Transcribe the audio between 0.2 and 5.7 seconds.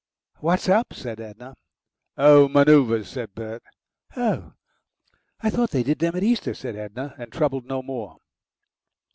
"What's up?" said Edna. "Oh! manoeuvres," said Bert. "Oh! I thought